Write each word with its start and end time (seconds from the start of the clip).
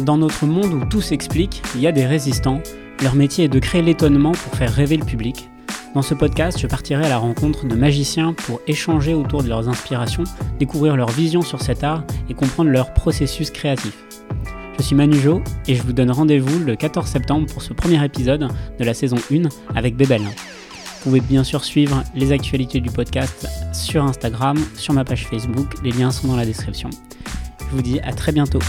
Dans 0.00 0.18
notre 0.18 0.44
monde 0.46 0.74
où 0.74 0.84
tout 0.84 1.00
s'explique, 1.00 1.62
il 1.74 1.80
y 1.80 1.86
a 1.86 1.92
des 1.92 2.04
résistants. 2.04 2.60
Leur 3.02 3.14
métier 3.14 3.46
est 3.46 3.48
de 3.48 3.58
créer 3.58 3.80
l'étonnement 3.80 4.32
pour 4.32 4.54
faire 4.54 4.72
rêver 4.72 4.98
le 4.98 5.04
public. 5.04 5.48
Dans 5.94 6.02
ce 6.02 6.12
podcast, 6.12 6.58
je 6.60 6.66
partirai 6.66 7.06
à 7.06 7.08
la 7.08 7.16
rencontre 7.16 7.66
de 7.66 7.74
magiciens 7.74 8.34
pour 8.34 8.60
échanger 8.66 9.14
autour 9.14 9.42
de 9.42 9.48
leurs 9.48 9.70
inspirations, 9.70 10.24
découvrir 10.58 10.96
leur 10.96 11.10
vision 11.10 11.40
sur 11.40 11.62
cet 11.62 11.82
art 11.82 12.04
et 12.28 12.34
comprendre 12.34 12.70
leur 12.70 12.92
processus 12.92 13.50
créatif. 13.50 13.96
Je 14.76 14.82
suis 14.82 14.94
Manujo 14.94 15.40
et 15.66 15.74
je 15.74 15.82
vous 15.82 15.94
donne 15.94 16.10
rendez-vous 16.10 16.58
le 16.58 16.76
14 16.76 17.08
septembre 17.08 17.46
pour 17.50 17.62
ce 17.62 17.72
premier 17.72 18.04
épisode 18.04 18.48
de 18.78 18.84
la 18.84 18.92
saison 18.92 19.16
1 19.32 19.48
avec 19.74 19.96
Bébel. 19.96 20.20
Vous 20.20 21.02
pouvez 21.04 21.20
bien 21.20 21.44
sûr 21.44 21.64
suivre 21.64 22.04
les 22.14 22.32
actualités 22.32 22.80
du 22.80 22.90
podcast 22.90 23.48
sur 23.72 24.04
Instagram, 24.04 24.58
sur 24.74 24.92
ma 24.92 25.04
page 25.04 25.26
Facebook, 25.26 25.68
les 25.82 25.92
liens 25.92 26.10
sont 26.10 26.28
dans 26.28 26.36
la 26.36 26.44
description. 26.44 26.90
Je 27.60 27.74
vous 27.74 27.82
dis 27.82 28.00
à 28.00 28.12
très 28.12 28.32
bientôt. 28.32 28.60